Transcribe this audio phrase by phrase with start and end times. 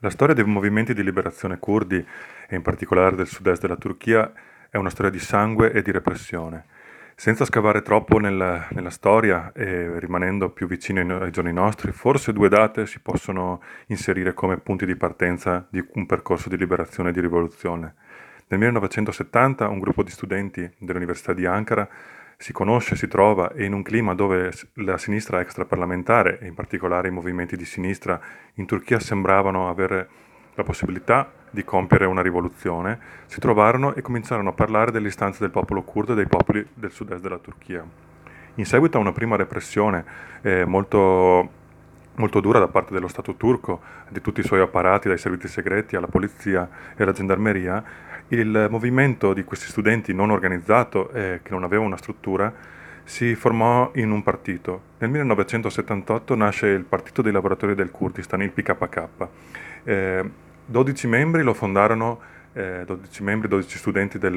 [0.00, 4.32] La storia dei movimenti di liberazione curdi, e in particolare del sud-est della Turchia,
[4.70, 6.66] è una storia di sangue e di repressione.
[7.16, 12.32] Senza scavare troppo nella, nella storia e rimanendo più vicini ai, ai giorni nostri, forse
[12.32, 17.12] due date si possono inserire come punti di partenza di un percorso di liberazione e
[17.12, 17.94] di rivoluzione.
[18.46, 21.88] Nel 1970 un gruppo di studenti dell'Università di Ankara
[22.40, 27.08] si conosce, si trova e in un clima dove la sinistra extraparlamentare e in particolare
[27.08, 28.20] i movimenti di sinistra
[28.54, 30.08] in Turchia sembravano avere
[30.54, 35.50] la possibilità di compiere una rivoluzione, si trovarono e cominciarono a parlare delle istanze del
[35.50, 37.84] popolo curdo e dei popoli del sud-est della Turchia.
[38.54, 40.04] In seguito a una prima repressione
[40.42, 41.50] eh, molto,
[42.18, 45.96] molto dura da parte dello Stato turco, di tutti i suoi apparati, dai servizi segreti
[45.96, 47.82] alla polizia e alla gendarmeria,
[48.28, 52.52] il movimento di questi studenti non organizzato e che non aveva una struttura
[53.08, 54.82] si formò in un partito.
[54.98, 59.08] Nel 1978 nasce il Partito dei lavoratori del Kurdistan, il PKK.
[59.84, 60.30] Eh,
[60.66, 62.20] 12 membri lo fondarono,
[62.52, 64.34] eh, 12 membri, 12 studenti del,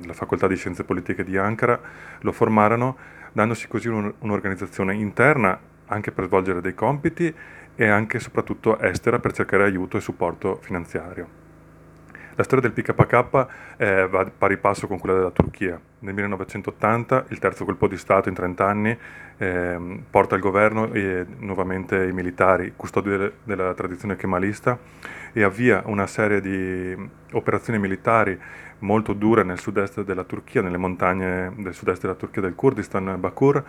[0.00, 1.80] della Facoltà di Scienze Politiche di Ankara
[2.20, 2.98] lo formarono,
[3.32, 5.58] dandosi così un, un'organizzazione interna
[5.90, 7.32] anche per svolgere dei compiti
[7.74, 11.40] e anche e soprattutto estera per cercare aiuto e supporto finanziario.
[12.40, 13.46] La storia del PKK
[13.76, 15.78] eh, va pari passo con quella della Turchia.
[15.98, 18.98] Nel 1980 il terzo colpo di Stato in 30 anni
[19.36, 24.78] eh, porta al governo e nuovamente i militari, custodi de- della tradizione kemalista,
[25.32, 26.96] e avvia una serie di
[27.32, 28.38] operazioni militari
[28.80, 33.62] molto dure nel sud-est della Turchia, nelle montagne del sud-est della Turchia del Kurdistan, Bakur,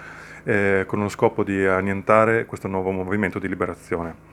[0.43, 4.29] eh, con lo scopo di annientare questo nuovo movimento di liberazione.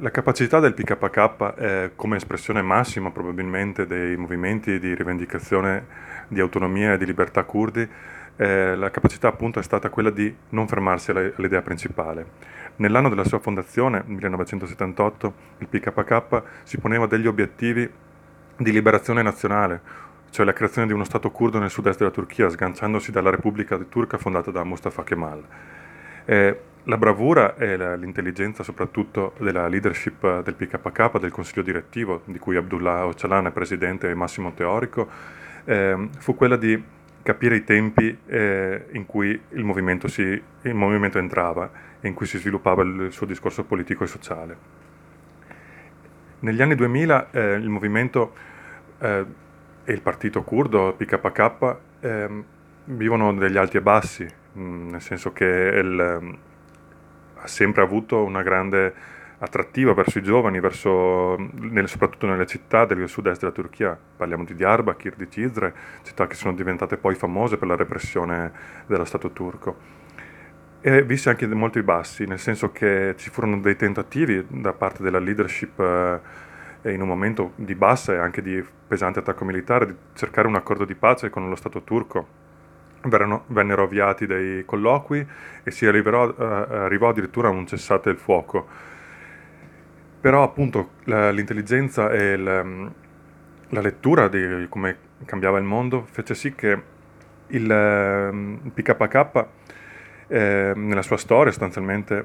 [0.00, 5.86] La capacità del PKK è come espressione massima probabilmente dei movimenti di rivendicazione
[6.28, 7.88] di autonomia e di libertà curdi,
[8.36, 12.26] eh, la capacità appunto è stata quella di non fermarsi all'idea principale.
[12.76, 17.90] Nell'anno della sua fondazione, 1978, il PKK si poneva degli obiettivi
[18.58, 19.80] di liberazione nazionale,
[20.30, 24.18] cioè la creazione di uno Stato curdo nel sud-est della Turchia, sganciandosi dalla Repubblica turca
[24.18, 25.42] fondata da Mustafa Kemal.
[26.24, 32.56] Eh, la bravura e l'intelligenza soprattutto della leadership del PKK, del consiglio direttivo, di cui
[32.56, 35.08] Abdullah Öcalan è presidente e massimo teorico,
[35.64, 36.82] eh, fu quella di
[37.22, 41.70] capire i tempi eh, in cui il movimento, si, il movimento, entrava
[42.00, 44.56] e in cui si sviluppava il suo discorso politico e sociale.
[46.40, 48.32] Negli anni 2000 eh, il movimento
[48.98, 49.24] eh,
[49.84, 52.44] e il partito curdo, PKK, ehm,
[52.84, 56.38] vivono degli alti e bassi, mh, mm, nel senso che il,
[57.40, 63.08] ha sempre avuto una grande attrattiva verso i giovani, verso, nelle, soprattutto nelle città del
[63.08, 63.96] sud-est della Turchia.
[64.16, 68.52] Parliamo di Diyarbakir, di Cizre, città che sono diventate poi famose per la repressione
[68.86, 69.96] dello Stato turco.
[70.80, 75.18] E visse anche molti bassi, nel senso che ci furono dei tentativi da parte della
[75.18, 76.20] leadership eh,
[76.82, 80.84] in un momento di bassa e anche di pesante attacco militare di cercare un accordo
[80.84, 82.46] di pace con lo Stato turco
[83.02, 85.24] Verano, vennero avviati dei colloqui
[85.62, 88.66] e si arriverò, eh, arrivò addirittura a un cessate il fuoco.
[90.20, 92.62] Però appunto l'intelligenza e la,
[93.68, 96.82] la, lettura di come cambiava il mondo fece sì che
[97.46, 99.46] il, il PKK
[100.26, 102.24] eh, nella sua storia sostanzialmente,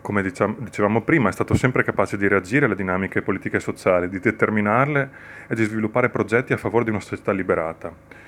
[0.00, 4.20] come dicevamo prima, è stato sempre capace di reagire alle dinamiche politiche e sociali, di
[4.20, 5.10] determinarle
[5.48, 8.22] e di sviluppare progetti a favore di una società liberata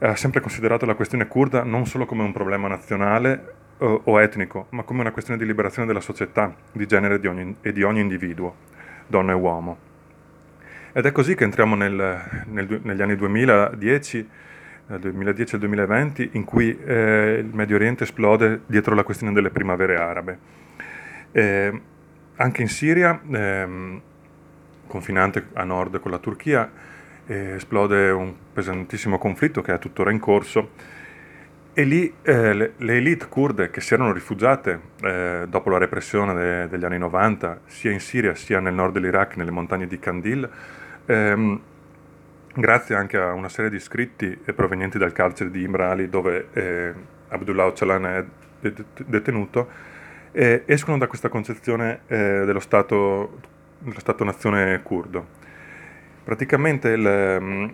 [0.00, 4.66] ha sempre considerato la questione kurda non solo come un problema nazionale o, o etnico,
[4.70, 8.00] ma come una questione di liberazione della società, di genere di ogni, e di ogni
[8.00, 8.54] individuo,
[9.06, 9.78] donna e uomo.
[10.92, 14.28] Ed è così che entriamo nel, nel, negli anni 2010,
[14.86, 19.50] dal 2010 al 2020, in cui eh, il Medio Oriente esplode dietro la questione delle
[19.50, 20.38] primavere arabe.
[21.32, 21.80] Eh,
[22.36, 24.00] anche in Siria, eh,
[24.86, 26.70] confinante a nord con la Turchia,
[27.26, 30.70] esplode un pesantissimo conflitto che è tuttora in corso.
[31.78, 36.34] E lì eh, le, le, elite kurde che si erano rifugiate eh, dopo la repressione
[36.34, 40.50] de, degli anni 90 sia in Siria sia nel nord dell'Iraq, nelle montagne di Kandil,
[41.06, 41.60] ehm,
[42.52, 46.92] grazie anche a una serie di scritti provenienti dal carcere di Imrali dove eh,
[47.28, 48.24] Abdullah Öcalan è
[49.06, 49.68] detenuto,
[50.66, 53.40] escono da questa concezione eh, dello Stato,
[53.78, 55.26] dello Stato-nazione curdo.
[56.22, 57.72] Praticamente il, ehm,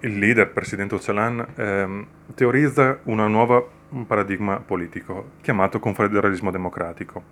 [0.00, 7.22] il leader, presidente Öcalan, ehm, teorizza una nuova, un paradigma politico chiamato confederalismo democratico.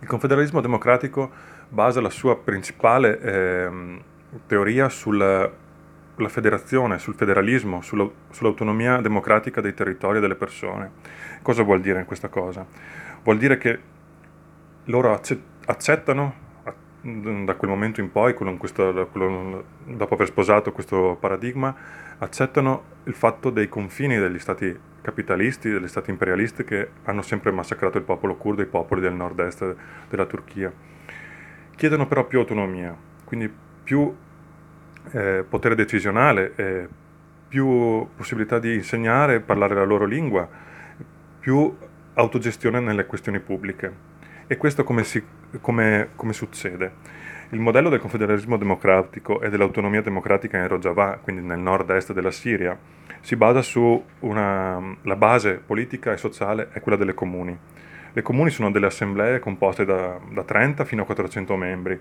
[0.00, 1.30] Il confederalismo democratico
[1.68, 4.00] basa la sua principale ehm,
[4.48, 5.48] teoria sulla
[6.26, 10.90] federazione, sul federalismo, sulla, sull'autonomia democratica dei territori e delle persone.
[11.42, 12.66] Cosa vuol dire questa cosa?
[13.24, 13.78] Vuol dire che
[14.84, 15.18] loro
[15.64, 16.34] accettano
[17.00, 21.74] da quel momento in poi, questo, dopo aver sposato questo paradigma,
[22.18, 27.96] accettano il fatto dei confini degli stati capitalisti, degli stati imperialisti che hanno sempre massacrato
[27.96, 29.74] il popolo curdo i popoli del nord-est
[30.10, 30.70] della Turchia.
[31.76, 32.94] Chiedono però più autonomia,
[33.24, 33.50] quindi
[33.82, 34.14] più
[35.12, 36.88] eh, potere decisionale, eh,
[37.48, 40.46] più possibilità di insegnare parlare la loro lingua,
[41.40, 41.74] più
[42.14, 44.12] autogestione nelle questioni pubbliche.
[44.46, 45.22] E questo come, si,
[45.60, 47.22] come, come succede?
[47.50, 52.76] Il modello del confederalismo democratico e dell'autonomia democratica in Rojava, quindi nel nord-est della Siria,
[53.20, 57.56] si basa su una, la base politica e sociale è quella delle comuni.
[58.12, 61.98] Le comuni sono delle assemblee composte da, da 30 fino a 400 membri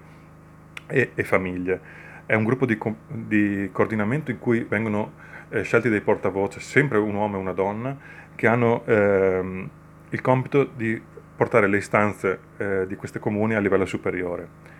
[0.87, 1.79] e, e, famiglie.
[2.25, 2.77] È un gruppo di,
[3.07, 5.13] di coordinamento in cui vengono
[5.49, 7.97] eh, scelti dei portavoce, sempre un uomo e una donna,
[8.35, 9.69] che hanno ehm,
[10.13, 11.01] il compito di
[11.35, 14.71] portare le istanze eh, di queste comuni a livello superiore.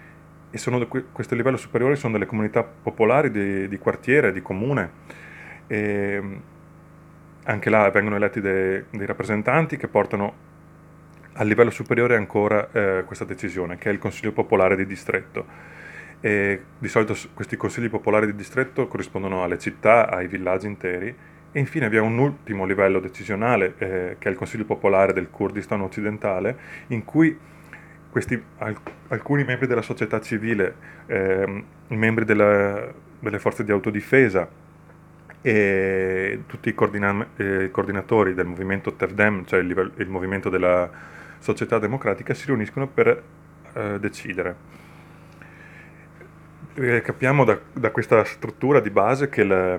[0.51, 4.91] E sono, questo livello superiore sono delle comunità popolari di, di quartiere, di comune.
[5.65, 6.21] E
[7.45, 10.51] anche là vengono eletti dei, dei, rappresentanti che portano
[11.33, 15.71] a livello superiore ancora eh, questa decisione, che è il Consiglio Popolare di Distretto.
[16.21, 21.13] E di solito questi consigli popolari di distretto corrispondono alle città, ai villaggi interi
[21.55, 25.29] e infine vi è un ultimo livello decisionale, eh, che è il Consiglio Popolare del
[25.29, 26.57] Kurdistan occidentale,
[26.87, 27.37] in cui
[28.09, 34.49] questi, alc- alcuni membri della società civile, eh, i membri della, delle forze di autodifesa
[35.41, 40.89] e tutti i coordina- eh, coordinatori del movimento TEFDEM, cioè il, livello, il, movimento della
[41.37, 43.21] società democratica, si riuniscono per
[43.73, 44.55] eh, decidere.
[46.75, 49.77] E capiamo da, da, questa struttura di base che la,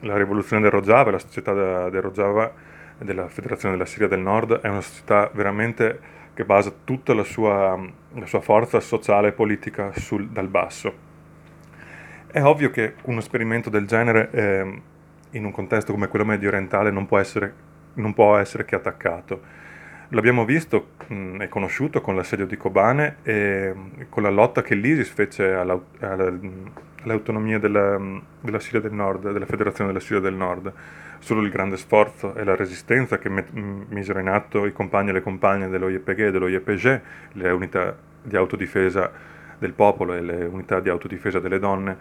[0.00, 1.52] la rivoluzione del Rojava, la società
[1.88, 2.52] del Rojava
[2.98, 7.78] della Federazione della Siria del Nord è una società veramente che basa tutta la sua,
[8.14, 11.08] la sua forza sociale e politica sul, dal basso.
[12.26, 14.80] È ovvio che un esperimento del genere eh,
[15.30, 17.52] in un contesto come quello medio orientale non può essere,
[17.94, 19.58] non può essere che attaccato.
[20.12, 23.74] L'abbiamo visto e conosciuto con l'assedio di Kobane e
[24.08, 26.32] con la lotta che l'ISIS fece alla, alla,
[27.02, 27.98] all'autonomia della,
[28.40, 30.72] della, Siria del Nord, della Federazione della Siria del Nord.
[31.18, 35.12] Solo il grande sforzo e la resistenza che met, misero in atto i compagni e
[35.12, 37.00] le compagne dello YPG e dello YPG,
[37.32, 39.10] le unità di autodifesa
[39.58, 41.96] del popolo e le unità di autodifesa delle donne,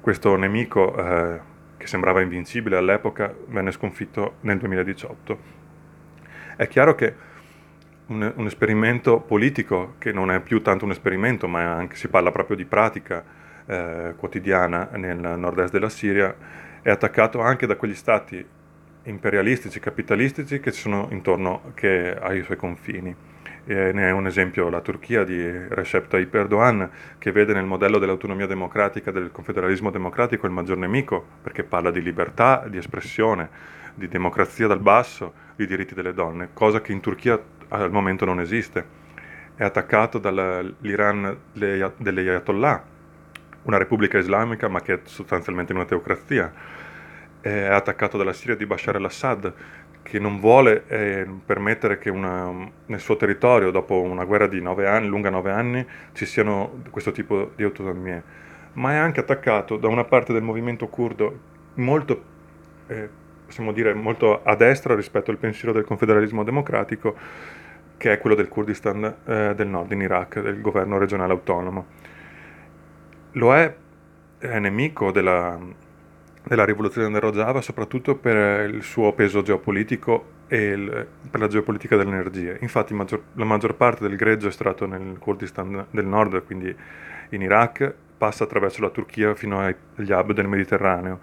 [0.00, 1.40] questo nemico eh,
[1.76, 5.38] che sembrava invincibile all'epoca venne sconfitto nel 2018.
[6.56, 7.14] È chiaro che
[8.06, 12.30] un, un, esperimento politico, che non è più tanto un esperimento, ma anche si parla
[12.30, 13.24] proprio di pratica
[13.72, 16.34] eh, quotidiana nel nord-est della Siria,
[16.82, 18.44] è attaccato anche da quegli stati
[19.04, 23.14] imperialistici, capitalistici che ci sono intorno, che ai suoi confini.
[23.64, 27.98] E ne è un esempio la Turchia di Recep Tayyip Erdogan, che vede nel modello
[27.98, 33.48] dell'autonomia democratica, del confederalismo democratico, il maggior nemico, perché parla di libertà, di espressione,
[33.94, 38.40] di democrazia dal basso, di diritti delle donne, cosa che in Turchia al momento non
[38.40, 39.00] esiste.
[39.54, 42.91] È attaccato dall'Iran degli Ayatollah,
[43.64, 46.52] una repubblica islamica ma che è sostanzialmente una teocrazia.
[47.40, 49.52] È attaccato dalla Siria di Bashar al-Assad,
[50.02, 52.50] che non vuole eh, permettere che una,
[52.86, 57.10] nel suo territorio, dopo una guerra di nove anni, lunga nove anni, ci siano questo
[57.10, 58.22] tipo di autonomie.
[58.74, 62.30] Ma è anche attaccato da una parte del movimento curdo molto
[62.86, 63.08] eh,
[63.52, 67.14] possiamo dire, molto a destra rispetto al pensiero del confederalismo democratico,
[67.98, 71.86] che è quello del Kurdistan eh, del nord in Iraq, del governo regionale autonomo.
[73.32, 73.74] Lo è,
[74.38, 75.58] è nemico della,
[76.44, 81.96] della rivoluzione del Rojava soprattutto per il suo peso geopolitico e il, per la geopolitica
[81.96, 82.56] dell'energia.
[82.60, 86.74] Infatti maggior, la maggior parte del greggio estratto nel Kurdistan del nord, quindi
[87.30, 91.18] in Iraq, passa attraverso la Turchia fino agli hub del Mediterraneo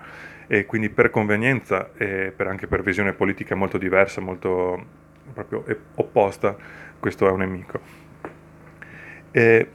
[0.48, 4.84] e quindi per convenienza e per anche per visione politica molto diversa, molto
[5.32, 5.64] proprio
[5.96, 6.58] opposta,
[7.00, 7.80] questo è un nemico.
[9.32, 9.70] E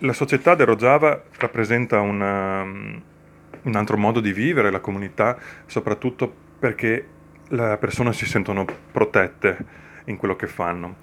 [0.00, 7.08] la società del Rojava rappresenta una, un altro modo di vivere la comunità, soprattutto perché
[7.48, 10.96] le persone si sentono protette in quello che fanno.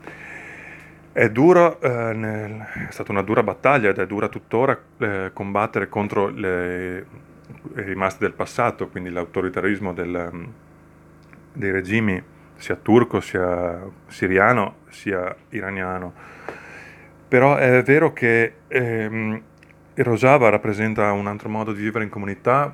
[1.12, 5.88] È duro, eh, nel, è stata una dura battaglia ed è dura tuttora eh, combattere
[5.88, 7.06] contro le,
[7.74, 10.44] rimasti del passato, quindi l'autoritarismo del, mm,
[11.54, 12.22] dei regimi
[12.56, 16.14] sia turco, sia siriano, sia iraniano.
[17.34, 19.42] Però è vero che ehm,
[19.96, 22.72] Rojava rappresenta un altro modo di vivere in comunità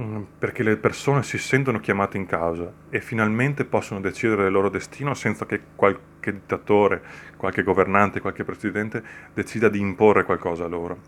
[0.00, 4.68] mm, perché le persone si sentono chiamate in causa e finalmente possono decidere il loro
[4.68, 7.02] destino senza che qualche dittatore,
[7.36, 9.02] qualche governante, qualche presidente
[9.34, 10.98] decida di imporre qualcosa a loro.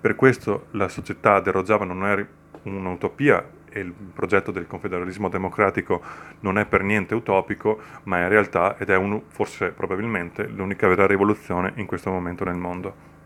[0.00, 2.26] Per questo la società del Rojava non è
[2.64, 6.02] un'utopia e il progetto del confederalismo democratico
[6.40, 11.06] non è per niente utopico, ma è realtà ed è un, forse probabilmente l'unica vera
[11.06, 13.19] rivoluzione in questo momento nel mondo.